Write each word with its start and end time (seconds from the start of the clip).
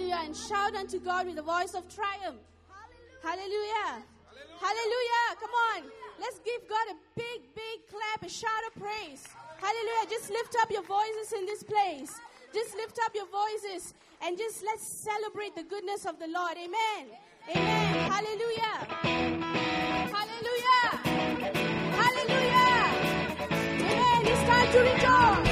Hallelujah. 0.00 0.24
And 0.24 0.36
shout 0.36 0.74
unto 0.74 0.98
God 0.98 1.26
with 1.26 1.38
a 1.38 1.42
voice 1.42 1.74
of 1.74 1.84
triumph. 1.94 2.40
Hallelujah. 3.22 4.00
Hallelujah. 4.32 4.56
Hallelujah. 4.58 5.26
Come 5.38 5.50
on. 5.76 5.82
Let's 6.18 6.38
give 6.40 6.66
God 6.68 6.86
a 6.90 6.94
big, 7.16 7.54
big 7.54 7.86
clap, 7.90 8.22
a 8.24 8.28
shout 8.28 8.64
of 8.68 8.80
praise. 8.80 9.26
Hallelujah. 9.60 10.08
Just 10.08 10.30
lift 10.30 10.56
up 10.62 10.70
your 10.70 10.84
voices 10.84 11.34
in 11.36 11.44
this 11.44 11.62
place. 11.62 12.18
Just 12.54 12.74
lift 12.76 12.98
up 13.04 13.14
your 13.14 13.26
voices 13.26 13.92
and 14.22 14.38
just 14.38 14.64
let's 14.64 14.86
celebrate 14.86 15.54
the 15.54 15.64
goodness 15.64 16.06
of 16.06 16.18
the 16.18 16.28
Lord. 16.28 16.56
Amen. 16.56 17.12
Amen. 17.50 18.10
Hallelujah. 18.10 18.88
Hallelujah. 20.16 20.82
Hallelujah. 22.00 22.70
Amen. 23.52 24.26
It's 24.26 24.42
time 24.48 24.72
to 24.72 24.78
rejoice. 24.80 25.49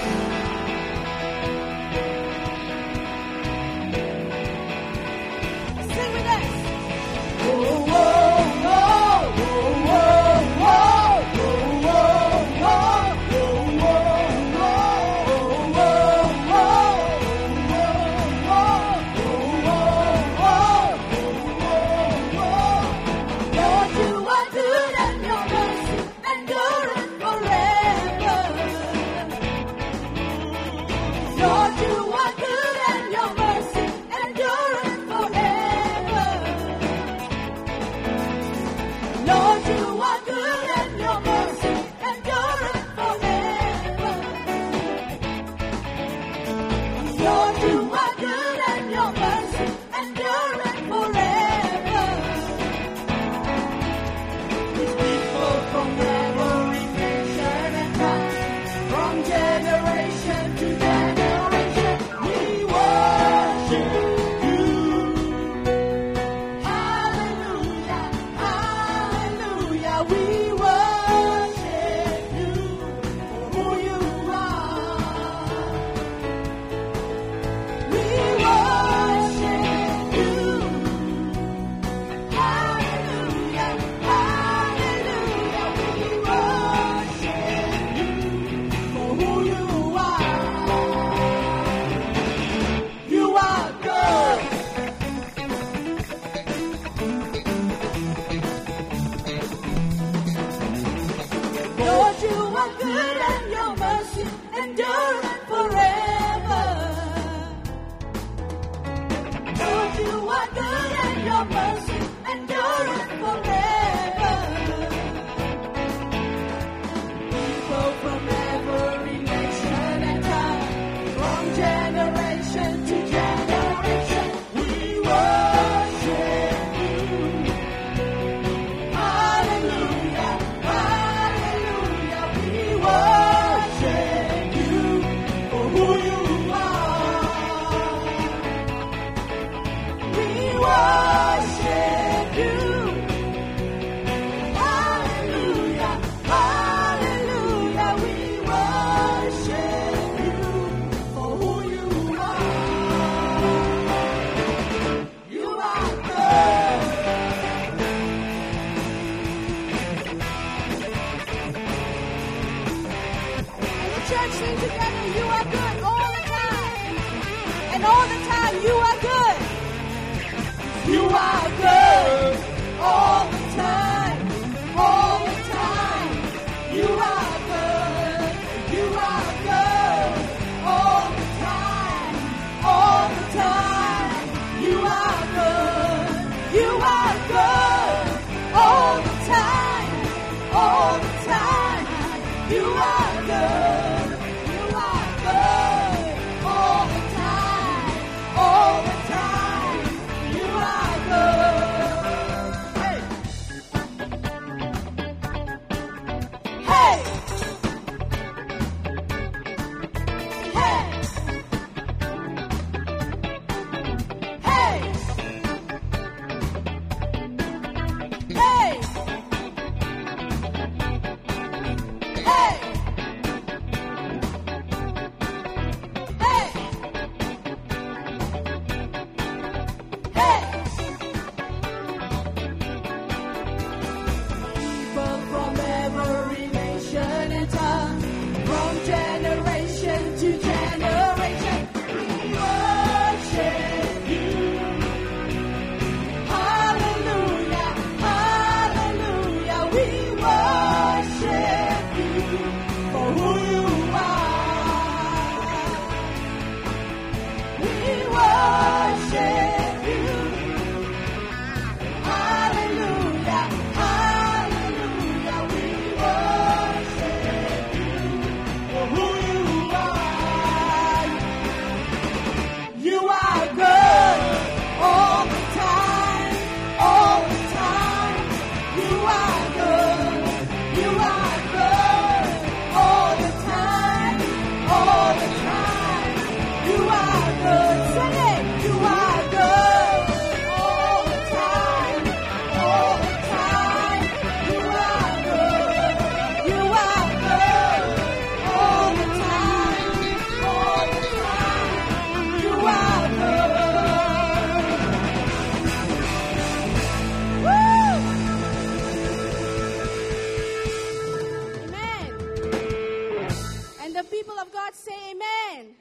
God 314.68 314.74
say 314.74 314.92
amen. 315.12 315.74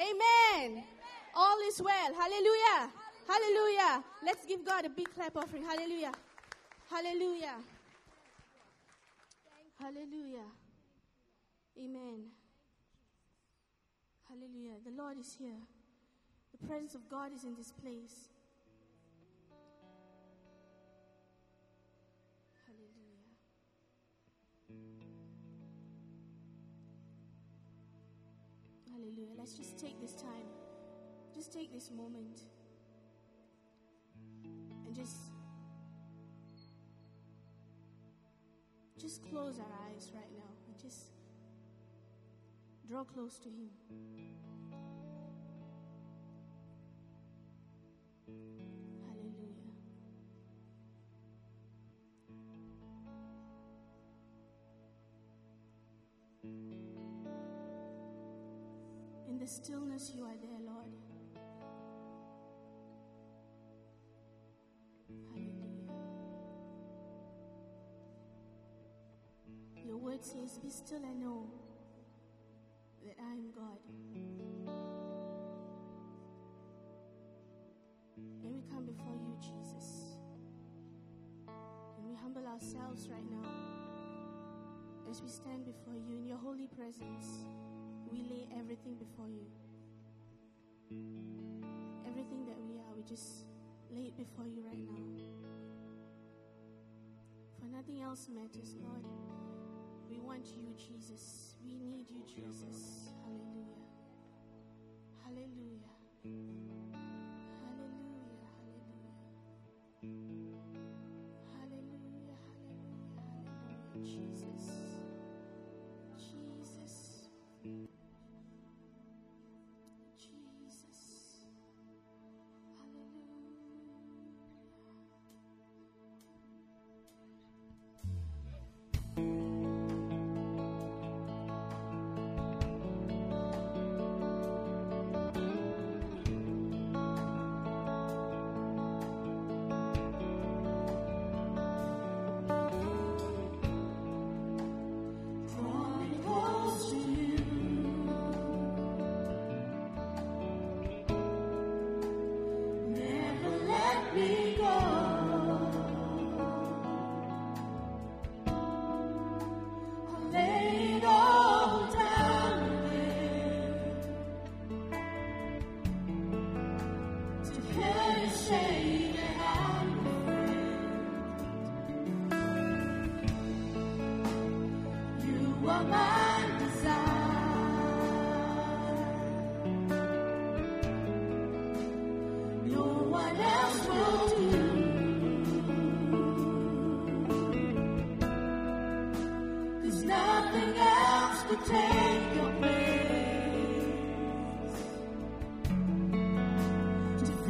Amen. 0.00 0.84
All 1.34 1.58
is 1.68 1.82
well. 1.82 2.14
Hallelujah. 2.14 2.90
Hallelujah. 3.28 4.02
Let's 4.24 4.46
give 4.46 4.64
God 4.64 4.86
a 4.86 4.88
big 4.88 5.14
clap 5.14 5.36
offering. 5.36 5.62
Hallelujah. 5.62 6.12
Hallelujah. 6.90 7.56
Hallelujah. 9.78 10.48
Amen. 11.78 12.24
Hallelujah. 14.30 14.76
The 14.82 15.02
Lord 15.02 15.18
is 15.18 15.36
here. 15.38 15.60
The 16.52 16.66
presence 16.66 16.94
of 16.94 17.06
God 17.10 17.32
is 17.36 17.44
in 17.44 17.54
this 17.54 17.70
place. 17.82 18.31
Hallelujah. 29.02 29.34
Let's 29.36 29.54
just 29.54 29.78
take 29.78 30.00
this 30.00 30.12
time. 30.12 30.46
Just 31.34 31.52
take 31.52 31.72
this 31.72 31.90
moment. 31.90 32.42
And 34.86 34.94
just 34.94 35.16
just 39.00 39.28
close 39.28 39.58
our 39.58 39.66
eyes 39.88 40.12
right 40.14 40.30
now 40.36 40.50
and 40.68 40.80
just 40.80 41.06
draw 42.86 43.02
close 43.02 43.38
to 43.38 43.48
him. 43.48 43.70
The 59.42 59.48
stillness, 59.48 60.12
you 60.14 60.22
are 60.22 60.36
there, 60.40 60.60
Lord. 60.64 60.86
Hallelujah. 65.32 65.72
Your 69.84 69.96
word 69.96 70.22
says, 70.24 70.60
Be 70.62 70.70
still 70.70 71.02
and 71.02 71.18
know 71.20 71.50
that 73.04 73.16
I 73.20 73.32
am 73.32 73.50
God. 73.52 73.80
And 78.44 78.54
we 78.54 78.62
come 78.70 78.86
before 78.86 79.16
you, 79.16 79.36
Jesus. 79.40 80.18
And 81.48 82.06
we 82.06 82.14
humble 82.14 82.46
ourselves 82.46 83.08
right 83.08 83.28
now 83.28 83.48
as 85.10 85.20
we 85.20 85.28
stand 85.28 85.64
before 85.64 85.94
you 85.94 86.16
in 86.16 86.28
your 86.28 86.38
holy 86.38 86.68
presence. 86.68 87.42
We 88.12 88.22
lay 88.28 88.46
everything 88.60 88.94
before 88.96 89.28
you. 89.28 89.46
Everything 92.06 92.44
that 92.44 92.60
we 92.68 92.76
are, 92.76 92.94
we 92.94 93.02
just 93.08 93.46
lay 93.90 94.12
it 94.12 94.16
before 94.18 94.46
you 94.46 94.62
right 94.66 94.76
now. 94.76 95.06
For 97.58 97.66
nothing 97.74 98.02
else 98.02 98.28
matters, 98.28 98.74
Lord. 98.82 99.04
We 100.10 100.18
want 100.20 100.44
you, 100.46 100.74
Jesus. 100.76 101.54
We 101.64 101.72
need 101.72 102.10
you, 102.10 102.20
Jesus. 102.26 103.11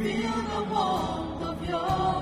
Feel 0.03 0.41
the 0.51 0.63
warmth 0.73 1.41
of 1.43 1.69
your 1.69 2.12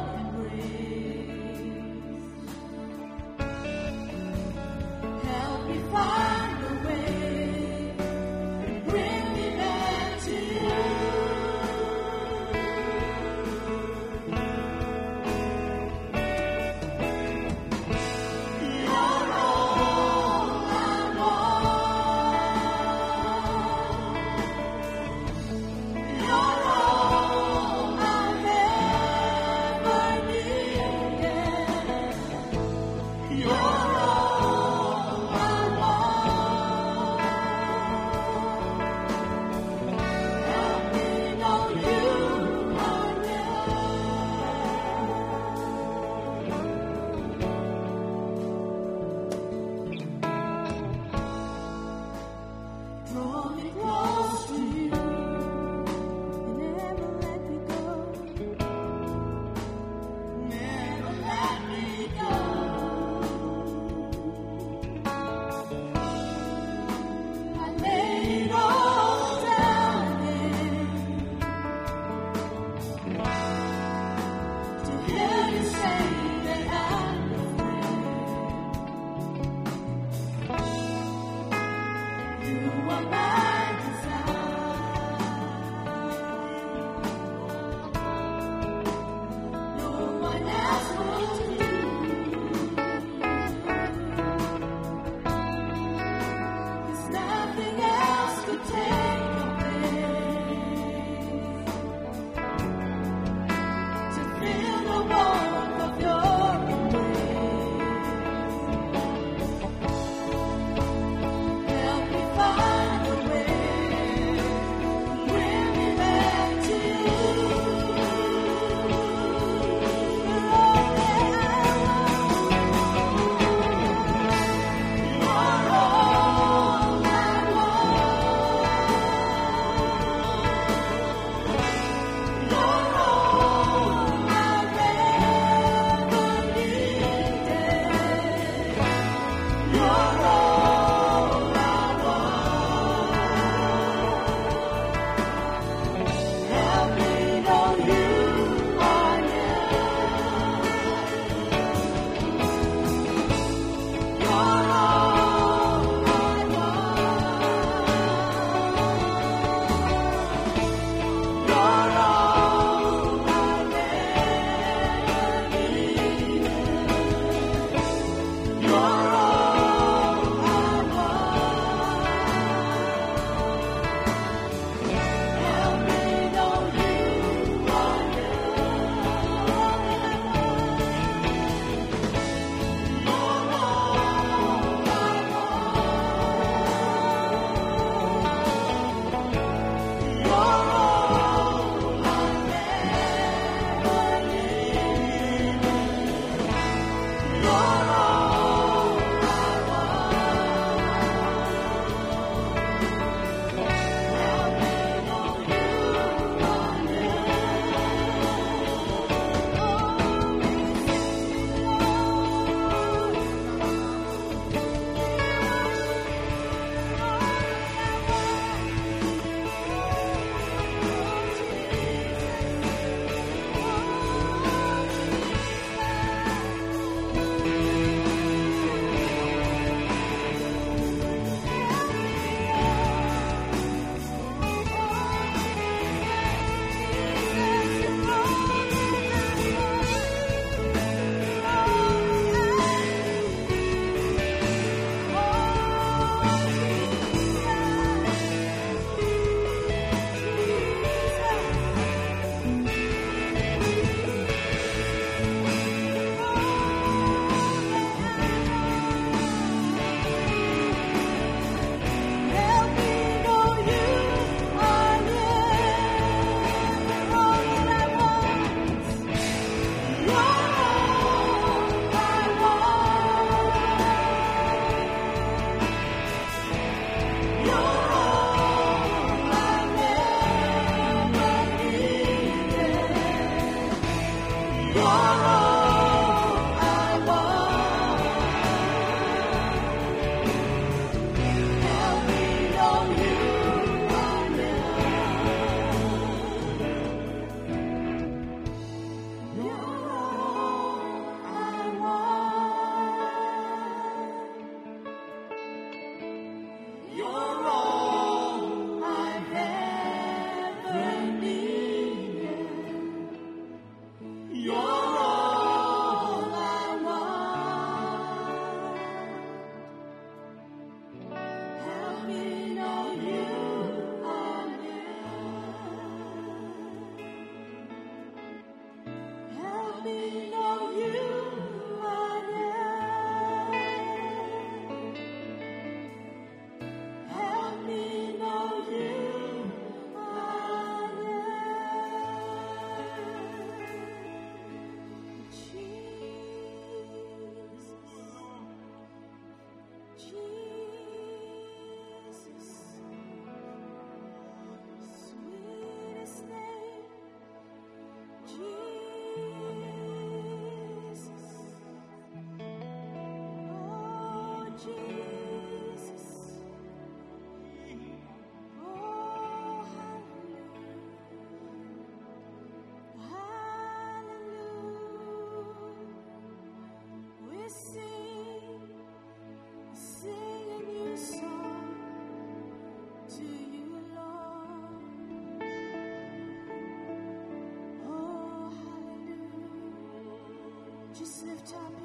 Just 391.44 391.81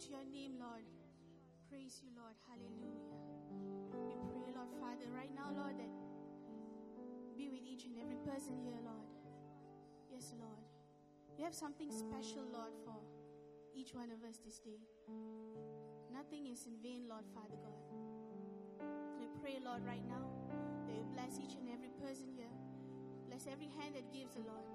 to 0.00 0.10
your 0.12 0.24
name, 0.28 0.60
Lord. 0.60 0.84
Praise 1.70 2.00
you, 2.04 2.12
Lord. 2.12 2.36
Hallelujah. 2.44 3.00
We 3.96 4.12
pray, 4.28 4.52
Lord 4.52 4.68
Father, 4.76 5.08
right 5.08 5.32
now, 5.32 5.48
Lord, 5.56 5.78
that 5.80 5.88
be 7.36 7.48
with 7.48 7.64
each 7.64 7.84
and 7.84 7.96
every 7.96 8.20
person 8.20 8.60
here, 8.60 8.76
Lord. 8.84 9.08
Yes, 10.12 10.34
Lord. 10.36 10.64
You 11.38 11.44
have 11.44 11.54
something 11.54 11.88
special, 11.88 12.44
Lord, 12.52 12.76
for 12.84 12.96
each 13.74 13.94
one 13.94 14.10
of 14.10 14.20
us 14.24 14.36
this 14.44 14.58
day. 14.58 14.80
Nothing 16.12 16.48
is 16.48 16.66
in 16.66 16.76
vain, 16.82 17.08
Lord 17.08 17.24
Father 17.32 17.56
God. 17.56 17.80
We 19.20 19.28
pray, 19.40 19.60
Lord, 19.64 19.80
right 19.86 20.04
now 20.08 20.28
that 20.88 20.96
you 20.96 21.08
bless 21.12 21.40
each 21.40 21.56
and 21.56 21.68
every 21.72 21.92
person 22.04 22.28
here. 22.36 22.52
Bless 23.28 23.46
every 23.48 23.72
hand 23.80 23.94
that 23.96 24.12
gives, 24.12 24.36
Lord, 24.36 24.68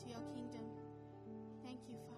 to 0.00 0.08
your 0.08 0.24
kingdom. 0.36 0.68
Thank 1.64 1.88
you, 1.88 1.96
Father, 2.08 2.17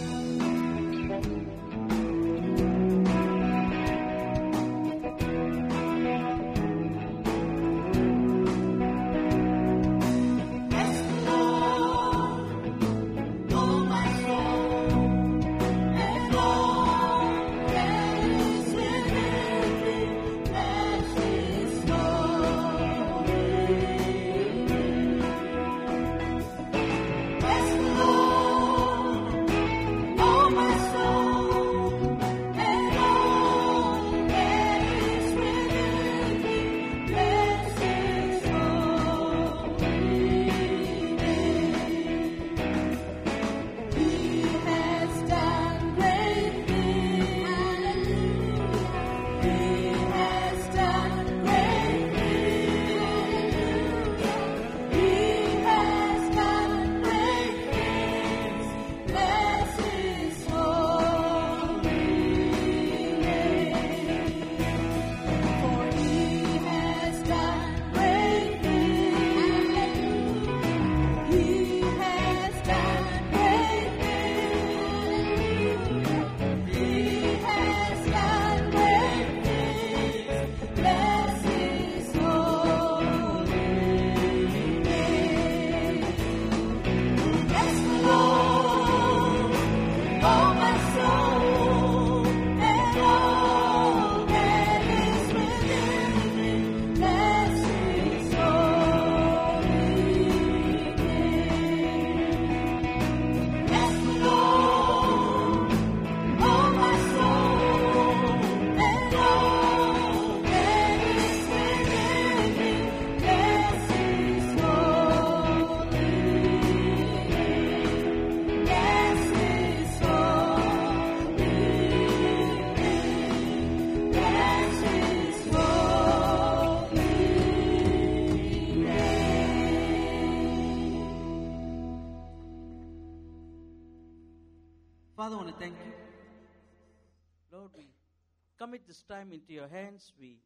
Time 139.21 139.31
into 139.33 139.53
your 139.53 139.67
hands. 139.67 140.13
We 140.19 140.39